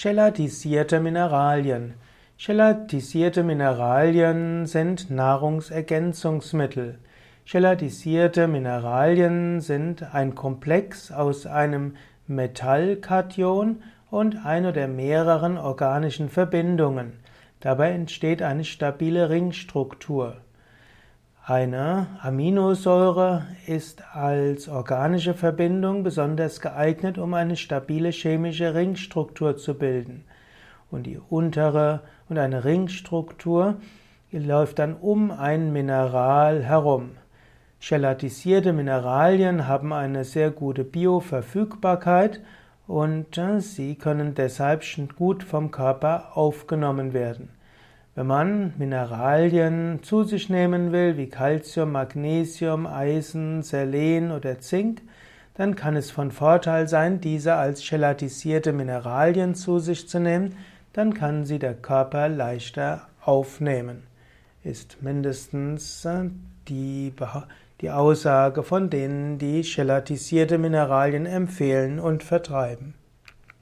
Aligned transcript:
Gelatisierte 0.00 1.00
Mineralien. 1.00 1.94
Gelatisierte 2.38 3.44
Mineralien 3.44 4.66
sind 4.66 5.10
Nahrungsergänzungsmittel. 5.10 6.98
Gelatisierte 7.44 8.48
Mineralien 8.48 9.60
sind 9.60 10.14
ein 10.14 10.34
Komplex 10.34 11.12
aus 11.12 11.46
einem 11.46 11.96
Metallkation 12.26 13.82
und 14.10 14.44
einer 14.44 14.70
oder 14.70 14.88
mehreren 14.88 15.58
organischen 15.58 16.30
Verbindungen. 16.30 17.20
Dabei 17.60 17.92
entsteht 17.92 18.42
eine 18.42 18.64
stabile 18.64 19.28
Ringstruktur. 19.28 20.38
Eine 21.44 22.06
Aminosäure 22.20 23.46
ist 23.66 24.14
als 24.14 24.68
organische 24.68 25.34
Verbindung 25.34 26.04
besonders 26.04 26.60
geeignet, 26.60 27.18
um 27.18 27.34
eine 27.34 27.56
stabile 27.56 28.10
chemische 28.10 28.76
Ringstruktur 28.76 29.56
zu 29.56 29.74
bilden. 29.74 30.22
Und 30.92 31.02
die 31.02 31.18
untere 31.18 32.02
und 32.28 32.38
eine 32.38 32.64
Ringstruktur 32.64 33.74
läuft 34.30 34.78
dann 34.78 34.94
um 34.94 35.32
ein 35.32 35.72
Mineral 35.72 36.62
herum. 36.62 37.16
Gelatisierte 37.80 38.72
Mineralien 38.72 39.66
haben 39.66 39.92
eine 39.92 40.22
sehr 40.22 40.52
gute 40.52 40.84
Bioverfügbarkeit 40.84 42.40
und 42.86 43.36
äh, 43.36 43.60
sie 43.60 43.96
können 43.96 44.36
deshalb 44.36 44.84
gut 45.16 45.42
vom 45.42 45.72
Körper 45.72 46.36
aufgenommen 46.36 47.12
werden. 47.12 47.48
Wenn 48.14 48.26
man 48.26 48.74
Mineralien 48.76 50.00
zu 50.02 50.24
sich 50.24 50.50
nehmen 50.50 50.92
will, 50.92 51.16
wie 51.16 51.30
Calcium, 51.30 51.92
Magnesium, 51.92 52.86
Eisen, 52.86 53.62
Selen 53.62 54.32
oder 54.32 54.60
Zink, 54.60 55.00
dann 55.54 55.76
kann 55.76 55.96
es 55.96 56.10
von 56.10 56.30
Vorteil 56.30 56.88
sein, 56.88 57.22
diese 57.22 57.54
als 57.54 57.88
gelatisierte 57.88 58.74
Mineralien 58.74 59.54
zu 59.54 59.78
sich 59.78 60.10
zu 60.10 60.20
nehmen, 60.20 60.56
dann 60.92 61.14
kann 61.14 61.46
sie 61.46 61.58
der 61.58 61.72
Körper 61.72 62.28
leichter 62.28 63.06
aufnehmen. 63.22 64.02
Ist 64.62 65.02
mindestens 65.02 66.04
äh, 66.04 66.28
die, 66.68 67.14
die 67.80 67.90
Aussage 67.90 68.62
von 68.62 68.90
denen, 68.90 69.38
die 69.38 69.62
gelatisierte 69.62 70.58
Mineralien 70.58 71.24
empfehlen 71.24 71.98
und 71.98 72.22
vertreiben. 72.22 72.92